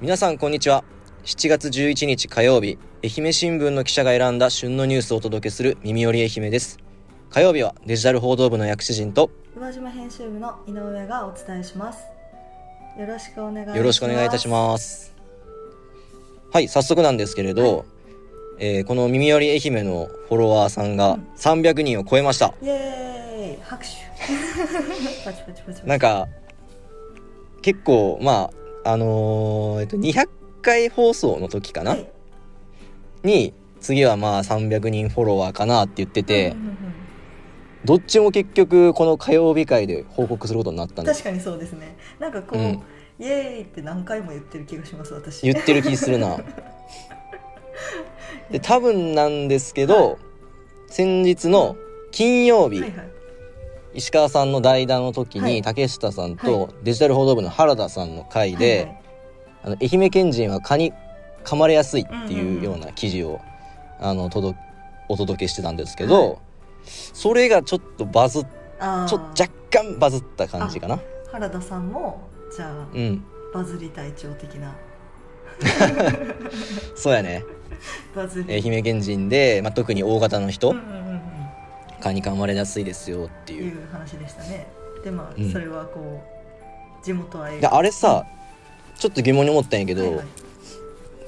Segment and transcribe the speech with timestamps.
[0.00, 0.84] 皆さんこんにちは。
[1.24, 6.78] 7月11日火曜日愛媛新聞の記者が選んだ旬のニュースをお届けする耳より愛媛です。
[7.30, 12.04] 火曜日はデジタル報道部の薬師陣と宇和島編集部の井上がお伝えします。
[12.96, 13.78] よろしくお願いします。
[13.78, 15.16] よろしくお願いいたします。
[16.52, 17.86] はい早速なんですけれど、はい。
[18.60, 21.26] えーこの耳より愛媛のフォロワーさんがうん。
[21.36, 23.88] 300人を超えました、イエーイ拍手。
[25.24, 25.82] パチパチパチ。
[25.84, 26.28] なんか
[27.62, 30.28] 結構まああのーえっと200
[30.62, 32.10] 回放送の時かな、はい。
[33.22, 36.54] に次はまあ300人フォロワーかなって言ってて、
[37.84, 41.96] どっちも結局この火曜日会で報告することになったんです確かにそうですね。
[42.18, 42.82] なんかこう、うん。
[43.20, 45.42] イエーイって何回も言ってる気がします私。
[45.42, 46.38] 言ってる気するな。
[48.50, 50.18] で多分なんですけど、
[50.86, 51.76] 先日の
[52.10, 53.17] 金曜日、はいはい
[53.98, 55.54] 石川さんの代打の時はい。
[55.54, 58.96] に竹下さんはとデジタル報道部の原田さんの回で、
[59.64, 60.92] あの愛媛県人は蚊に
[61.44, 63.40] 噛まれやすいっていうような記事を、
[63.98, 64.56] あの届
[65.08, 66.38] お届けしてたんですけど、はい。
[66.86, 71.00] それがちょっとバズちょ若干バズった感じかな。
[71.32, 73.24] 原田さんもじゃあ、うん。
[73.52, 74.76] バズり隊長的な。
[76.94, 77.44] そうやね。
[78.14, 78.54] バズり。
[78.54, 81.07] 愛媛県人で、まあ、特に大型の人、うんうん
[82.00, 84.66] 蚊に噛まれやすいですよっていいうう話でしたね。
[85.04, 85.52] でまあ、うん。
[85.52, 86.22] それはこ
[87.00, 88.24] う地元愛であれさ
[88.96, 90.26] ちょっと疑問に思ったんやけど、はいはい。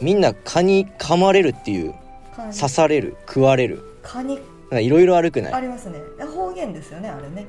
[0.01, 1.95] みんな蚊に噛まれるっていう
[2.35, 2.55] 蚊に？
[2.55, 3.85] 刺される食われる。
[4.03, 4.37] 蚊に？
[4.37, 5.53] なんかいろいろあるくない？
[5.55, 5.99] ありますね。
[6.21, 7.47] え方言ですよねあれね。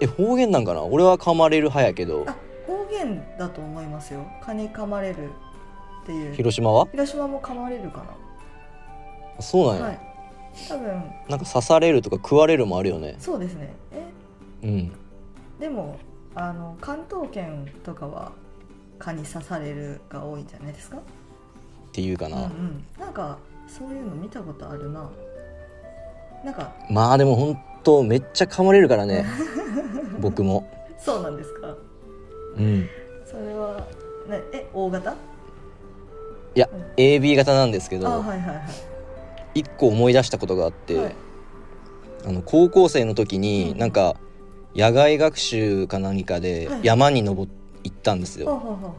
[0.00, 0.82] え方言なんかな？
[0.84, 2.24] 俺は噛まれる派やけど。
[2.28, 4.26] あ方言だと思いますよ。
[4.42, 5.30] 蚊に噛まれる
[6.02, 6.34] っていう。
[6.34, 6.86] 広島は？
[6.92, 8.04] 広島も噛まれるか
[9.38, 10.00] あそうなんや、なはい
[10.68, 10.86] 多分。
[11.28, 13.16] なんか刺されるとか食われるもあるよね。
[13.18, 13.74] そうですね。
[14.62, 14.66] え？
[14.66, 14.92] うん。
[15.60, 15.98] でも
[16.34, 18.32] あの関東圏とかは
[18.98, 20.96] 蚊に刺されるが多いんじゃないですか？
[20.98, 21.00] っ
[21.92, 22.84] ていうかな、うんうん。
[22.98, 25.08] なんかそういうの見たことあるな。
[26.44, 26.72] なんか。
[26.90, 29.24] まあでも本当めっちゃ噛まれるからね。
[30.20, 30.70] 僕も。
[30.98, 31.74] そうなんですか？
[32.56, 32.88] うん。
[33.24, 33.76] それは
[34.28, 34.66] なえ？
[34.72, 35.14] 大型？
[36.54, 38.60] いや AB 型なんですけあどはいはいはい
[39.58, 41.14] 一個思い出したことがあって、はい。
[42.26, 44.16] あの高校生の時にうんなんか
[44.74, 46.80] 野外学習か何かではい。
[46.82, 47.50] 山に登っ
[47.84, 48.94] 行ったんですよ、ほうほうほうほ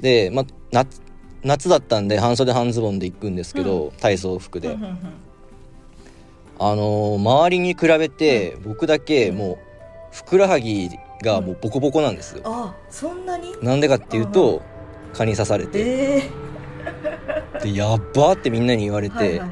[0.00, 1.00] で、まあ、夏
[1.44, 4.98] 夏だったんで半袖半ズボンで行くんですけど、体操服で、ううんうんうん。
[6.58, 9.58] あのー周りに比べて僕だけもう
[10.10, 10.90] ふくらはぎ
[11.22, 13.54] がもうボコボコなんですよ、あそんなに？
[13.62, 14.62] なんでかっていうと
[15.12, 15.78] 蚊に刺されて。
[15.78, 16.30] ええ
[17.62, 19.48] でやっばーってみんなに言われて、はいはいはい。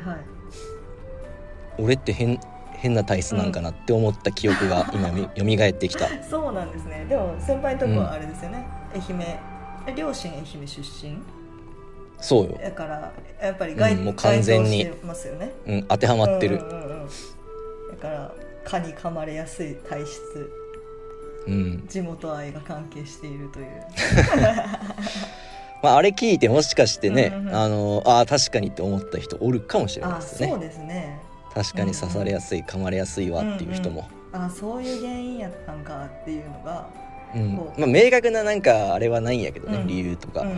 [1.78, 2.38] 俺って変
[2.72, 6.08] 変な体質なんかなって思った記憶が今み蘇ってきた。
[6.28, 7.06] そうなんですね。
[7.08, 9.38] でも先輩のとこはあれですよね、愛媛
[9.86, 11.22] え両親愛媛出身？
[12.20, 14.84] そうよ、だからやっぱり外,、うんもう完全に。
[14.84, 15.52] 該当してますよね。
[15.66, 16.56] うん、当てはまってる。
[16.56, 17.08] うんうんうんうん。
[17.90, 18.32] だから
[18.64, 20.52] 蚊に噛まれやすい体質。
[21.46, 23.66] うん、地元愛が関係しているという
[25.82, 27.54] まあ、あれ聞いてもしかしてね、うんうんうん。
[27.56, 31.20] あのあー確かにって思った人おるかもしれないあですよねそうですね。
[31.54, 36.88] 確かに刺されやすい噛まれやすいわっていう人も、あそういう原因やったんかっていうのが
[37.34, 37.56] うん。
[37.56, 39.86] まあ、明確ななんかあれはないんやけどね、うん。
[39.86, 40.56] 理由とか、うんうん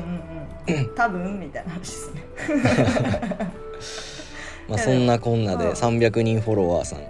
[0.79, 0.95] うん。
[0.95, 2.23] 多分みたいな話ですね。
[4.69, 7.01] まあ、そんなこんなでうん300人フォロワーさん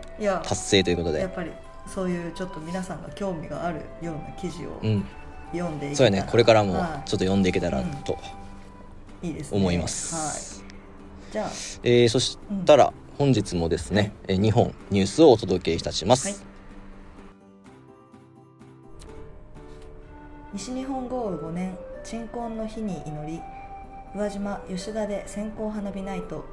[0.42, 1.20] 達成ということで。
[1.20, 1.50] やっぱり
[1.86, 5.06] そういうちょっと皆さんが興味があるような記事をうん
[5.58, 6.26] 読んでいけそうやね。
[6.28, 8.18] これからもちょっはと読んでいけたらと
[9.22, 9.58] いいいですね。
[9.58, 11.32] 思います、はい。
[11.32, 11.50] じゃあ。
[11.82, 16.36] えーそしたら本日もですね、えー2本ニュースをお届けいたします、はい。
[20.54, 23.40] 西日本豪雨5年鎮魂の日に祈り
[24.14, 26.44] 宇和島吉田で線香花火ナイト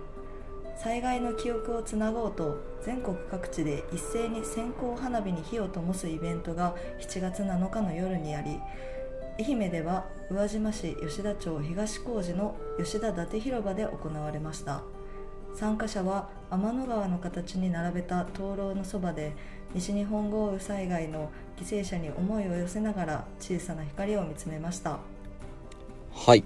[0.84, 8.60] 災害の記憶をつなごうと全国各地で一斉に線香花火に火を灯すイベントが7月7日の夜にあり
[9.40, 14.82] 愛媛では宇和島市吉田町東小路の吉田伊達広場で行われました。
[15.54, 19.34] 参加者は天の川の形に並べた灯籠のそばで
[19.74, 25.00] 西日本豪雨災害の犠牲者に思いを寄せながら小さな光を見つめました。
[26.14, 26.44] はい、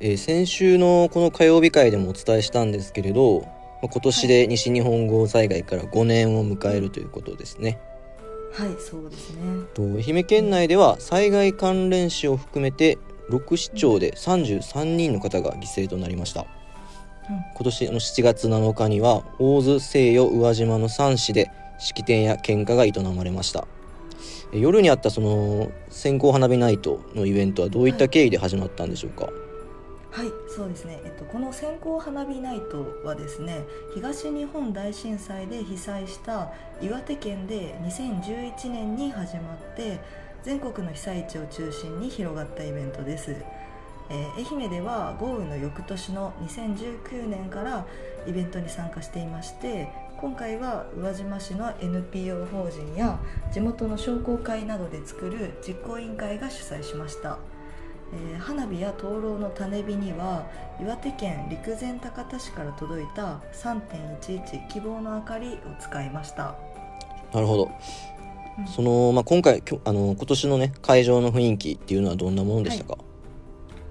[0.00, 3.46] えー先週のこの火曜日会でもお伝えしたんですけれど、
[3.80, 7.78] 今年で西日本豪雨災害から5年を迎えるということですね、
[8.52, 9.66] はいそうですね。
[9.74, 12.98] と愛媛県内では災害関連死を含めて
[13.30, 16.46] 6市町で33人の方が犠牲となりました。
[17.28, 23.68] 今年の7月7日には大洲西予宇和島の3市で式典や献花が営まれました。
[24.52, 29.47] え夜にあったその線香花火ナイトのイベントはどういった経緯で始まったんでしょうか、はい
[30.10, 33.64] はいそうですね、えっと、この線香花火ナイトはですね
[33.94, 40.00] 東日本大震災で被災した岩手県で2011年に始まって
[40.42, 43.68] 全国の被災地を中心に広がったイベントです、えー
[44.10, 47.86] 愛媛では豪雨の翌年の2019年から
[48.26, 53.18] イベントに参加していまして今回は宇和島市の NPO 法人や
[53.52, 57.38] 地元の商工会などで作る実行委員会が主催しました。
[58.12, 60.46] えー花火や灯籠の種火には
[60.80, 66.54] 岩手県陸前高田市から届いた3.11希望の明かりを使いました。
[67.32, 67.70] なるほど。
[68.66, 72.98] その、まあ、今回あの今年のね会場の雰囲気っていうのはどんなものでしたか、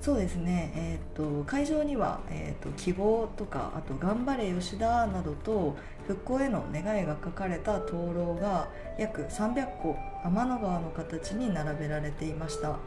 [0.01, 5.75] そうですね、えー、と会場には、えーと「希望」とかあと「頑張れ吉田」などと
[6.07, 12.77] 復興への願いが書かれた灯籠が約300個天の川の形に並べられていました、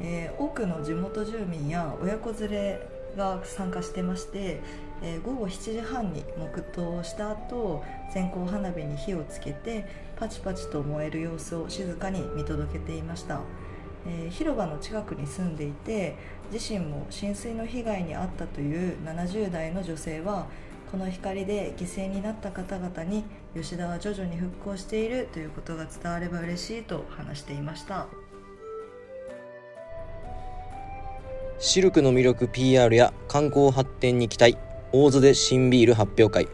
[0.00, 2.80] えー多くの地元住民や親子連れ
[3.16, 4.60] が参加してまして、
[5.02, 9.86] えー午後7時半に黙祷をした後線香花火に火をつけて
[10.16, 13.40] パチパチと燃える様子を静かに見届けていました。
[14.06, 16.16] えー広場の近くに住んでいて
[16.52, 20.46] 自身も浸水の被害に遭ったという70代の女性は
[20.90, 23.24] この光で犠牲になった方々に
[23.54, 28.06] 吉田は徐々に復興しているということが伝われば嬉しいと話していました。
[31.62, 34.56] シルクの魅力 PR や観光発展に期待。
[34.92, 36.48] 大津で新ビール発表会。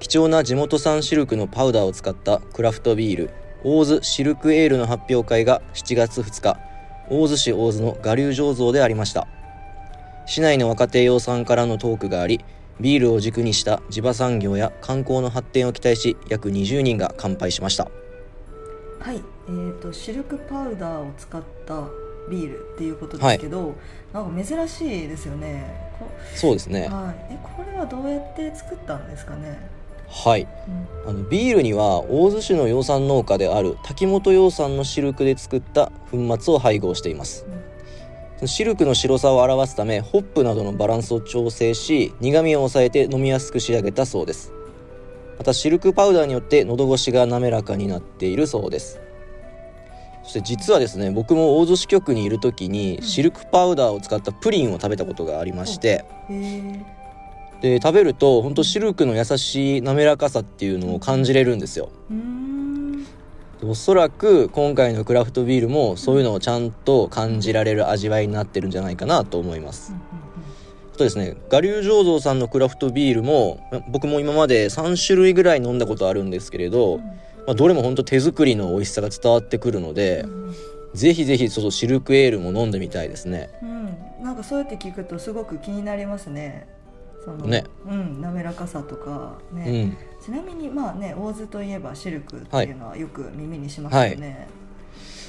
[0.00, 3.30] 貴重な地元産シルクのパウダーを使ったクラフトビール。
[3.64, 6.60] 大津シルクエールの発表会が7月2日。
[7.08, 9.26] 大津市大津の我流醸造でありました。
[10.26, 12.44] 市内の若手養蚕からのトークがあり
[12.80, 17.90] ビールを軸にした地場産業や観光の発展を期待し約20人が乾杯しました。
[19.00, 19.16] はい、
[19.48, 23.74] えー、とシルクパウダーを使ったビールっていうことですけど、
[24.12, 25.90] なんか珍しいですよね。
[25.98, 26.88] こそうですね。
[26.88, 29.58] はい、えこれはどうやって作ったんですかね、
[30.08, 30.42] はい。
[31.04, 31.10] うん。
[31.10, 37.46] あのビールには大洲市の養蚕農家である滝本養蚕のシルクで作った粉末を配合しています。
[38.40, 38.48] うん。
[38.48, 44.52] シルクの白さを表すためホップなどのバランスを調整し苦味を抑えて飲みやすく仕上げたそうです。
[45.38, 49.00] またシルクパウダーによって喉越しが滑らかになっているそうです
[50.22, 53.02] そして実はですね僕も大洲支局にいる時にうん。
[53.02, 56.04] シルクパウダーを使ったプリンを食べたことがありまして。
[56.28, 57.02] へえ
[57.62, 61.90] で食べると本当シルクの優しい滑らかさっていうのを感じれるんですよ。
[63.62, 69.92] おそらく今回のクラフトビールもそういうのをちゃんと感じられる味わいになってるんじゃないかなと思います。
[69.92, 70.22] うん
[70.92, 77.00] あとですね我流醸造さんのクラフトビールも僕も今まで3種類ぐらい飲んだことあるんですけれど、
[77.46, 80.46] まあ、どれも本当手作りの美味しさが伝わってくるのでうん。
[80.46, 80.54] うん
[80.94, 83.50] ぜひぜひちょっとシルクエールも飲んでみたいですね。
[83.62, 86.68] うん、なんかそうやって聞くとすごく気になりますね。
[87.24, 87.64] そのね。
[87.86, 89.38] うん、滑らかさとか。
[89.52, 89.96] うね、ん。
[90.22, 94.48] ちなみにまあね大津といえばシルクっていうのはよく耳にしますよね。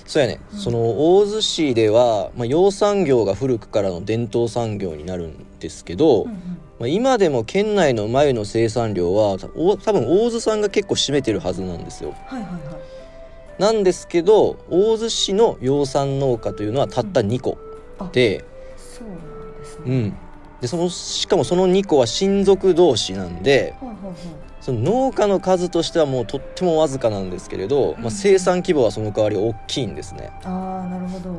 [0.05, 0.59] そうやね、うん。
[0.59, 6.52] その大洲市では、まあ、養蚕業が古くからの伝統産業になるんですけど、うんうん
[6.83, 13.61] まあ、今でも県内の繭の生産量はお多分大洲さんが結構占めてるはずなんですよはいはいはい。
[13.61, 17.57] なんですけど大洲市の養蚕農家というのはたった2個
[17.99, 18.43] あで,、
[18.75, 19.83] そうなんですね。
[19.85, 20.17] うん、
[20.59, 24.15] でそのしかもその2個は親族同士なんではいはいはい。
[24.59, 30.31] その農家の数としてはもうとってもわずかなんですけれど、うんまあ、生産規模はその代わり大きいんですね。
[30.43, 31.29] ああなるほど。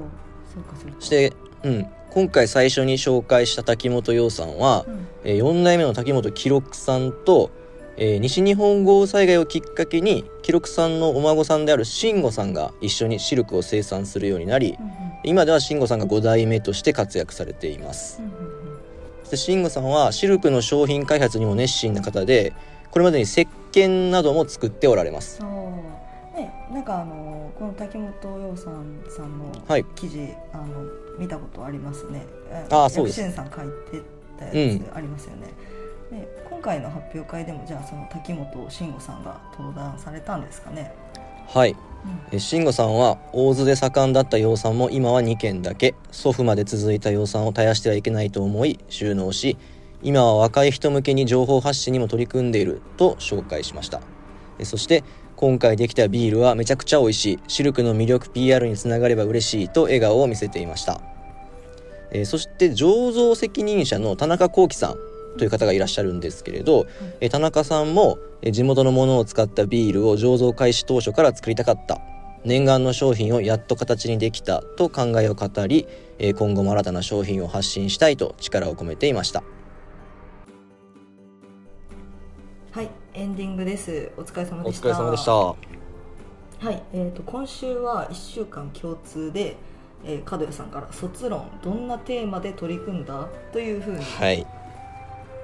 [0.54, 0.96] そうかそうか。
[1.00, 1.32] そして、
[1.64, 5.06] うん、今回最初に紹介した滝本洋さんはう、ん。
[5.24, 7.50] えー4代目の滝本記録さんと、
[7.96, 14.94] えー西日本豪雨災害をきっかけに記録さんのお孫さんである慎吾さんが一緒にシルクを生産するようになりうんうん
[15.26, 18.20] 今では慎吾さんが5代目として活躍されています。
[18.20, 18.34] うんうんう
[18.76, 18.78] ん。
[19.22, 22.52] そして慎吾さんはシルクの商品開発にも熱心な方で
[22.90, 25.40] これまでに石鹸なども作っておられます。
[25.42, 29.84] ねなんかあのこの滝本洋さんさんのはい。
[29.96, 30.84] 記事、あの
[31.18, 32.26] 見たことありますね。
[32.70, 33.32] あーそうです。
[33.32, 34.02] さん書いて
[34.38, 35.46] たやつありますよね、
[36.10, 40.92] で今回の発表会でもじゃあその滝本慎吾さんが登壇されたんですかね、
[41.48, 41.70] はい。
[41.70, 41.76] うん。
[42.32, 49.56] えー慎吾さんは大津で盛んだった養蚕も今は2軒だけ祖父まで続いた養蚕を絶やしてはいけないと思い収納し
[50.02, 54.00] 今は若い人向けに情報発信にも取り組んでいると紹介しました。
[54.58, 55.04] えーそして
[55.44, 57.38] 今回できたビールはめちゃくちゃ美味しい。
[57.48, 61.02] シルクの魅力 PR につながれば嬉しいと笑顔を見せていました。
[62.12, 64.96] えーそして醸造責任者の田中幸喜さん
[65.36, 66.86] という方がいらっしゃるんですけれど、
[67.20, 72.00] えー田中さんもえー地元のものを使ったビールを醸造開始当初から作りたかった。
[72.46, 75.86] 念願の商品をやっと形にできたと考えを語り、
[76.18, 79.44] えー今後も新たな商品を発信したいと力を込めていました
[83.14, 84.10] エンディングです。
[84.16, 84.88] お疲れ様おでした。
[84.88, 85.32] 疲れ様でした。
[85.32, 85.56] は
[86.72, 89.56] い、えー、と今週は1週間共通で、
[90.04, 94.46] えー、角谷さんから「卒論どんなテーマで取り組んだ?」というふうにはい。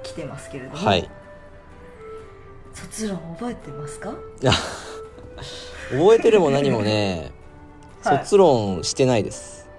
[0.03, 1.09] 来てますけれども、はい。
[2.73, 4.13] 卒論覚えてますか？
[5.91, 7.31] 覚えてるも何もね、
[8.03, 8.17] はい。
[8.19, 9.69] 卒論してないです。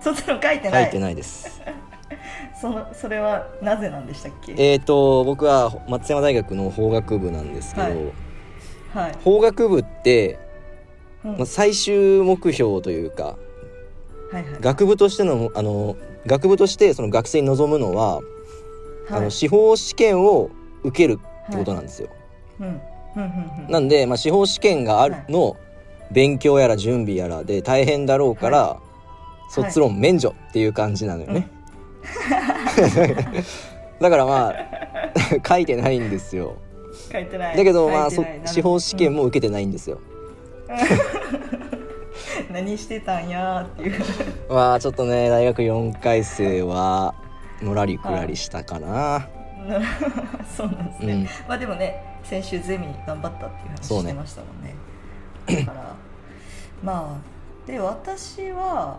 [0.00, 0.84] 卒論書いてない。
[0.84, 1.62] 書いてないです
[2.60, 4.54] そのそれはなぜなんでしたっけ？
[4.56, 8.14] えっと僕は松山大学の法学部なんですけど、はい。
[9.06, 10.38] はい、法学部って、
[11.24, 11.32] うん。
[11.32, 13.36] まあ、最終目標というか
[14.30, 14.44] はいはい。
[14.60, 15.96] 学部としてのあの
[16.26, 18.20] 学部としてその学生に望むのは、
[19.10, 19.22] あはい。
[19.24, 20.50] の司法試験を
[20.84, 21.18] 受ける
[21.48, 22.08] ってことなんですよ。
[22.60, 22.66] うん。
[22.66, 22.80] うん
[23.16, 23.70] うんうん。
[23.70, 25.32] なんで、まあ、司法試験があるはい。
[25.32, 25.56] の
[26.12, 28.78] 勉強やら準備やらで大変だろうから、
[29.50, 31.48] 卒論免除っていう感じなのよね。
[34.00, 34.54] だからまあ
[35.46, 36.56] 書いてないんですよ。
[37.12, 37.56] 書いてない。
[37.56, 39.98] だけどまあ司法試験も、も受けてないんですよ。
[40.68, 40.72] う
[42.52, 44.02] ん何してたんやーっていう。
[44.48, 47.14] まあちょっとね大学4回生は
[47.62, 49.28] のらりくらりしたかな。
[50.56, 51.24] そうなんですね、うん。
[51.48, 54.74] まあでもね先週ゼミ頑張ったっていう話してましたもんね。
[55.64, 55.96] だから
[56.82, 58.98] まあで私は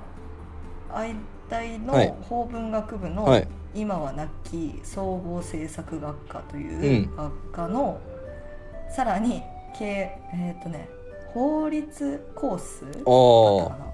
[0.94, 1.16] 愛
[1.50, 2.14] 大のはい。
[2.30, 3.48] 法文学部の、はい。
[3.74, 7.16] 今はなき総合政策学科とういうん。
[7.16, 8.00] 学科の、
[8.90, 9.42] さらに
[9.78, 10.88] 経えっ、とね
[11.34, 13.94] 法律コースだったあかな。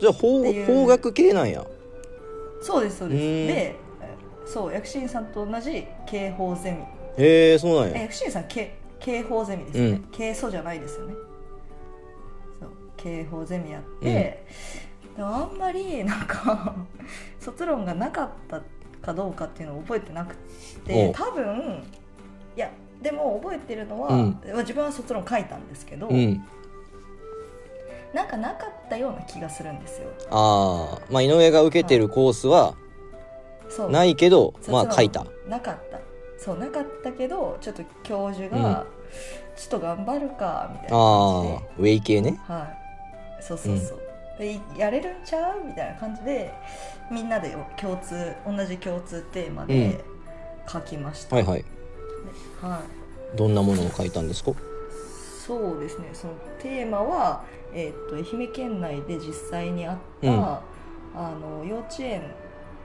[0.00, 1.66] じゃあ法法学系なんや。
[2.62, 3.18] そうですそうです。
[3.18, 3.76] でえ
[4.46, 6.78] そう薬師院さんと同じ刑法ゼミ。
[7.18, 8.02] へえそうなんえや。
[8.02, 10.02] 薬師院さん刑刑法ゼミですよね、うん。
[10.12, 11.14] 刑訴じゃないですよね。
[12.60, 14.46] そう刑法ゼミやって、
[15.20, 16.74] でもあんまりなんか
[17.38, 18.62] 卒論がなかった
[19.02, 20.34] かどうかっていうのを覚えてなく
[20.84, 21.12] おてう。
[21.12, 21.82] 多分
[22.56, 22.70] いや
[23.02, 24.40] でも覚えてるのは、うん。
[24.60, 26.42] 自分は卒論書いたんですけど、うん。
[28.14, 30.08] なんかなかったような気がするんですよ。
[30.30, 32.74] ああまあ井上が受けてるコースは
[33.90, 35.26] ないけど、まあ書いた。
[35.46, 35.98] なかった。
[36.38, 38.62] そうなかったけどちょっと教授うん。
[38.62, 38.86] が、
[39.54, 41.56] ちょっと頑張るかみたいなあ感じで。
[41.56, 42.40] あウェイ系ね。
[42.46, 42.80] はい。
[43.42, 43.99] そうそうそう、で
[44.76, 45.64] やれるんちゃう？
[45.64, 46.52] みたいな感じで
[47.10, 50.04] みんなで共通同じ共通テーマで
[50.68, 51.64] 書きました、はいはい。
[52.60, 54.52] はいどんなものを書いたんですか？
[55.46, 60.44] そうですねそのテーマは、えー、と愛媛県内で実際にあった、うん
[61.12, 62.22] あの幼稚園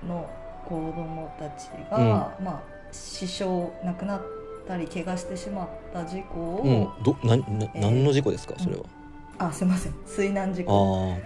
[0.08, 0.28] の
[0.68, 3.44] 子どもたちが、まあ、死傷
[3.84, 4.22] 亡くなっ
[4.68, 6.62] たり怪我してしまった事故を、
[6.98, 7.04] うん。
[7.04, 7.46] どなな
[7.76, 8.56] えー何の事故ですか？
[8.58, 8.84] それは。
[9.38, 9.94] あすいません。
[10.06, 11.18] 水難事あ故、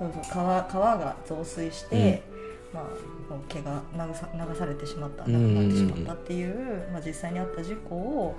[0.00, 0.32] あうん、そうそう。
[0.32, 2.22] 川川が増水して、
[2.72, 2.84] まあ、
[3.28, 8.38] こう毛が流さ流されてしまった亡くなってしまったっていう、まあ、実際にあった事故を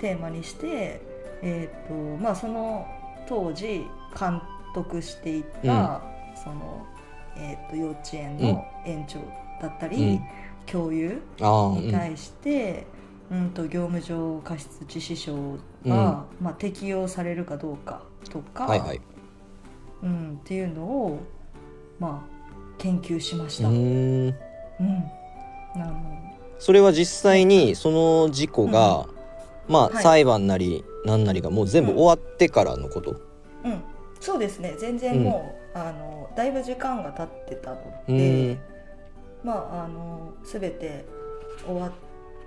[0.00, 1.00] テーマにして、
[1.42, 2.86] えーとまあ、その
[3.28, 3.84] 当時
[4.18, 4.40] 監
[4.74, 6.02] 督していた、
[6.34, 6.86] その
[7.36, 9.18] えー、と幼稚園の園長
[9.60, 10.20] だったり、うん。
[10.66, 11.20] 教諭
[11.80, 12.86] に対して、
[13.30, 15.32] うん、と業務上過失致死傷
[15.84, 19.00] が、まあ、適用されるかどうかとか、はいはい。
[20.02, 21.18] うん、っていうのを、
[22.00, 22.32] まあ、
[22.78, 23.68] 研究しましうた。
[23.68, 23.76] うん。
[23.76, 24.34] ーん。
[25.76, 25.94] あの
[26.58, 29.06] それは実際にその事故が、
[29.68, 30.02] まあ、はい。
[30.02, 33.12] 裁判なりなんなりがもう全部終わってからのこと？
[33.64, 33.80] うん、
[34.20, 34.74] そうですね。
[34.78, 37.76] 全然もう、あのだいぶ時間が経ってたの
[38.08, 38.60] うでん、
[39.44, 41.04] まあ、あの全て
[41.64, 41.92] 終わっ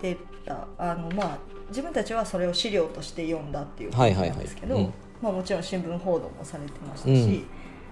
[0.02, 0.68] てた。
[0.78, 1.38] あの、まあ、
[1.70, 4.30] 自分たちはそれを資料として読んだっていう感じはいはいはい。
[4.32, 7.46] なんですけど、うんまあ、もちろん新聞報道もされてましたし、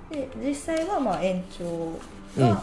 [0.10, 2.00] で実際はまあ園長
[2.42, 2.58] が、うん。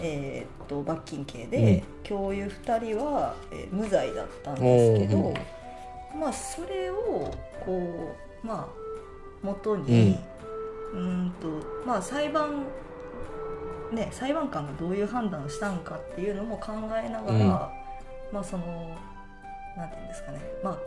[0.00, 2.02] えーっと罰金刑で、うん。
[2.02, 5.34] 教諭2人は、えー無罪だったんですけど、
[6.18, 7.30] まあそれを
[7.64, 8.66] こうまあ
[9.42, 10.18] 元に、
[10.92, 11.48] うーんと
[11.86, 12.64] まあ裁判
[13.92, 16.72] ね裁判官がどういう判断をしたんかっていうのも考
[17.02, 17.48] えながら、うん。
[18.32, 18.96] まあその
[19.76, 20.78] なんていうんですかねまあ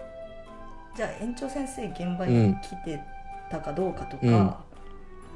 [0.96, 3.02] じゃあ園長先生現場に来て
[3.50, 4.62] たかどうかとか、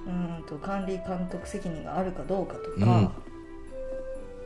[0.06, 3.06] うーんと管理監督責任があるかどうかとか、うん。
[3.08, 3.12] っ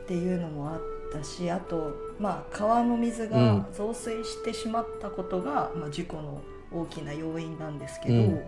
[0.06, 0.80] ていうのもあっ
[1.12, 3.66] たしあと、まあ、川の水うがん。
[3.72, 6.40] 増水してしまったことが、まあ、事故の
[6.72, 8.42] 大きな要因なんですけど、うん。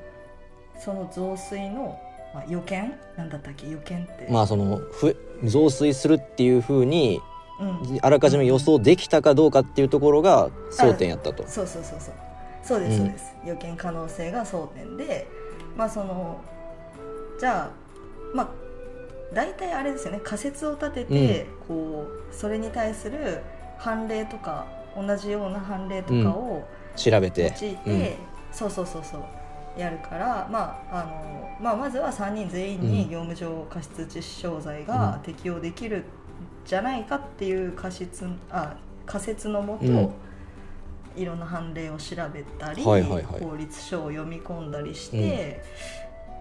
[0.81, 1.99] その増水の、
[2.35, 2.95] まあ、予見？
[3.16, 3.69] なんだったっけ？
[3.69, 7.21] 予見って、まあそのふ増水するっていうふうに
[7.61, 11.45] うん、あらかじめ予想できたかどうかっていうところが争点やったと。
[11.47, 12.14] そうそうそうそう
[12.62, 15.28] そうですうんそうです、予見可能性が争点で
[15.76, 16.40] まあその
[17.38, 17.71] じゃあ
[18.35, 18.49] まあ
[19.35, 20.21] 大体あれですよね。
[20.23, 23.40] 仮説を立てて、こうそれに対する
[23.78, 26.62] 判例とか同じような判例とかを
[26.97, 27.50] 用い調べて。
[27.50, 28.16] て、
[28.52, 33.11] そうそうそうそうやるから、まああのまあ、まずは3人全員にうん。
[33.11, 36.04] 業務上過失致死傷罪が適用できるん
[36.66, 38.76] じゃないかっていう仮説あ
[39.07, 40.12] 仮説のもと、うん
[41.16, 43.25] いろんな判例を調べたり、はいはいはい。
[43.40, 45.62] 法律書を読み込んだりして、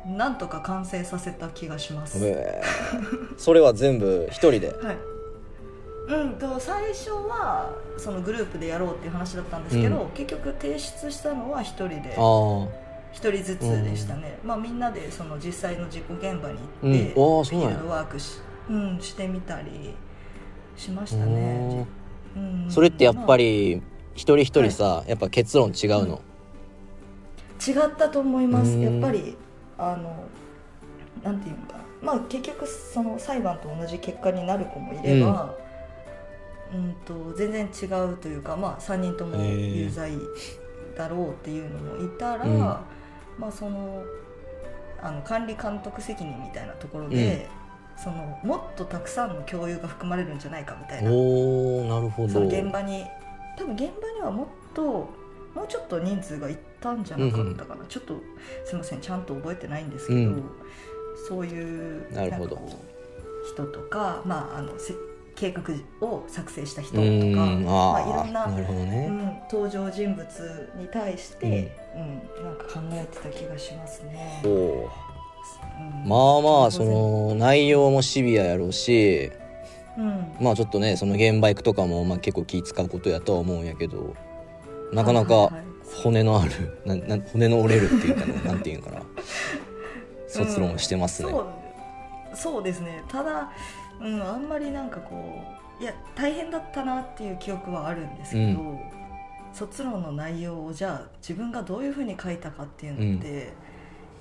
[0.05, 2.17] なんとか完成させた気がします。
[2.17, 3.37] うんへー。
[3.37, 4.73] それは全部一人で？
[4.81, 4.97] はい。
[6.09, 10.09] うん、と最初はそのグループでやろうっていう話だったんですけど、うん。
[10.09, 12.17] 結局提出したのは一人で
[13.13, 16.91] 一人ずつでしたね、まあ、みんなでその実際の事故現場にうん。
[17.13, 17.69] 行って、うなんや。
[17.69, 19.93] フィールドワークし,、うん、してみたり
[20.75, 23.81] しましたおねー、うん、それってやっぱり、り
[24.15, 26.21] 一人一人さやっぱ結論違うの。
[27.65, 28.71] 違ったと思います。
[28.71, 28.81] うん。
[28.81, 29.37] やっぱり
[29.77, 30.27] あの
[31.23, 35.55] なんていうのかなまあ結局その裁判と同じ結果になる子もいれば、
[36.73, 40.13] うん、と全然違うというか、まあ、3人とも有罪
[40.97, 42.59] だろうっていうのもいたら、うん。
[42.59, 44.03] まあその
[45.01, 47.49] あの管理監督責任みたいなところで、
[47.97, 51.11] そのもっとたくさんの共有が含まれるんじゃないかみたいな。
[51.11, 52.33] おおなるほど。
[52.33, 53.05] その現場に
[53.61, 54.81] 多分現場にはもっと
[55.53, 58.15] もうちょっと人数がいったんじゃなかったかな、ちょっと
[58.65, 60.43] すいませんちゃんと覚えてないんですけど、うん。
[61.27, 62.59] そういうなるほど。
[63.53, 64.93] 人とか、まあ、あのせ
[65.35, 65.63] 計画
[66.05, 69.07] を作成した人うとか、んまあ、いろんななるほどね。
[69.09, 72.43] うん、登場人物に対して、うん。
[72.45, 74.41] なんか考えてた気がしますね。
[74.45, 74.89] おお
[76.03, 76.07] うん。
[76.07, 76.15] ま
[76.57, 79.31] あまあそ、の内容もシビアやろうし
[79.97, 84.15] うん、まあちょっとねその現場行くとかもまあ結構気使うことやとは思うんやけど
[84.93, 85.71] なかなかはいはいはい。
[86.03, 89.01] 骨のあるなな骨の折れるっていうかね なんていうんかな。
[90.27, 91.45] 卒論してますね、そう
[92.33, 93.03] そうですね。
[93.09, 93.51] ただ、
[93.99, 95.41] うん、あんまりなんかこ
[95.79, 98.77] ういや大変だったなっていう記憶はあるんですけど、う
[99.53, 103.53] 卒論の内容をじゃあ自分がどういうふうに書いたかっていうのって、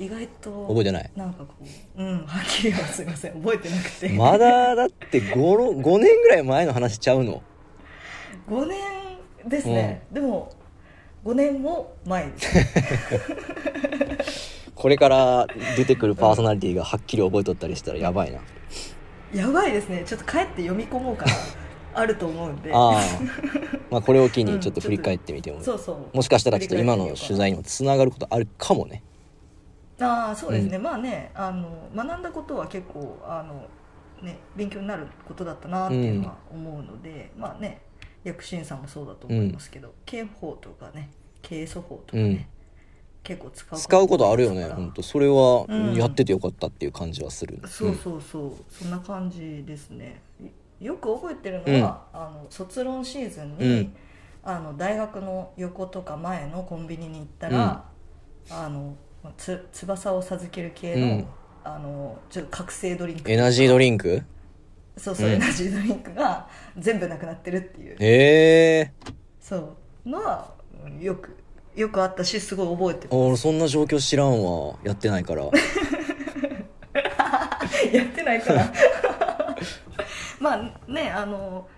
[0.00, 1.10] 意外と覚えてない？
[1.14, 1.54] なんかこ
[1.96, 4.08] ううんはっきりはすいません覚えてなくて。
[4.08, 7.42] まだだって 5, 5年ぐらい前の話ちゃうの
[8.48, 8.78] ？5年
[9.46, 10.52] ですね、でも
[11.24, 12.48] 5年も前です。
[14.74, 18.40] これから出てくるパーソナリティがはっきり覚えとったりしたらやばいな。
[19.34, 20.02] やばいですね。
[20.06, 21.32] ちょっと帰って読み込もうかな。
[21.92, 22.70] あると思うんで。
[22.72, 23.00] ああ。
[23.90, 26.16] まあこれを機うんにちょっと振り返ってみても、そうそう。
[26.16, 29.02] もしかしたらちょっと今の取材にもつながることあるかもね
[30.00, 33.66] ああそうですね、まあねあの学んだことは結構あの、
[34.24, 37.82] ね、勉強になることだったなっていうのは思うので、まあね
[38.24, 41.10] 薬師院さんもそうだと思いますけど、刑法とかね
[41.42, 42.46] 刑訴法とかね、うん。
[43.22, 45.94] 結構使う使うことあるよね本当それはうん。
[45.94, 50.20] やっててよかったっていう感じはする、そうそうそう、そんな感じですね。
[50.80, 53.96] よく覚えてるのは、あの卒論シーズンに、うん。
[54.42, 57.84] あの大学の横とか前のコンビニに行ったら、
[58.50, 58.96] あの
[59.36, 61.26] つ翼を授ける系の,、うん。
[61.64, 63.30] あのちょっと覚醒ドリンク。
[63.30, 64.22] エナジードリンク？
[64.96, 65.34] そうそう、うん。
[65.34, 67.96] エナジードリンクが全部なくなってるっていう。
[68.00, 68.92] ええ。
[69.40, 70.08] そう。
[70.08, 70.54] のは
[70.84, 71.36] うんよく
[71.76, 74.76] よくあったしすごい覚えてー、俺そんな状況知らんわ。
[74.82, 75.44] やってないから。
[77.92, 78.72] やってないから。
[80.40, 81.68] まあねあの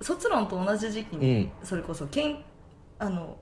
[0.00, 2.44] 卒論と同じ時期に、それこそけん
[2.98, 3.36] あの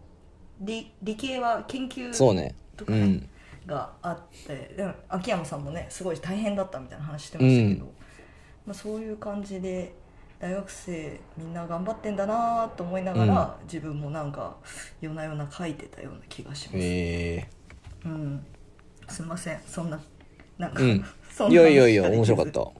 [0.60, 2.54] 理理系は研究そうね。
[2.76, 3.28] とかね、うん
[3.66, 7.92] があってでも秋山さんもねすごい大変だったみたいな話してましたけど、うん。
[8.66, 9.94] まあ、そういう感じで
[10.38, 14.56] 大学生みんな頑張ってんだなと思いながら、自分もなんか
[15.00, 17.48] 夜な夜な書いてたような気がします、え。
[18.04, 18.44] うん、
[19.08, 19.60] すいません。
[19.66, 19.98] そんな
[20.58, 21.04] なんか、うん。
[21.30, 22.60] そんなえいやいやいや話面白かった。
[22.60, 22.74] 本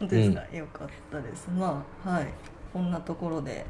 [0.00, 1.48] 当ですか、よかったです。
[1.50, 2.26] まあはい。
[2.72, 3.64] こんなところで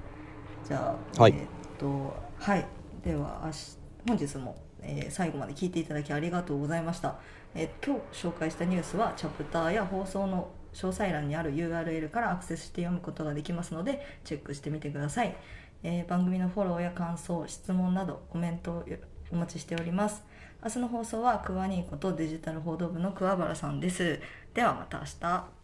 [0.66, 1.32] じゃあ、はい。
[1.32, 1.46] えーっ
[1.78, 2.66] とはい。
[3.04, 3.78] では明日
[4.08, 7.18] 本日も、えー最後まで聞いていただきありがとうございました、
[7.54, 15.36] えー今日紹介したニュースはチャプターや放送の詳細欄にある URL からアクセスして読むことができますのでチェックしてみてください、
[15.82, 18.84] えー番組のフォローや感想質問などコメントを
[19.32, 20.24] お待ちしております。
[20.62, 24.20] 明日の放送はクワニーことデジタル報道部の桑原さんです。
[24.52, 25.59] ではまた明日。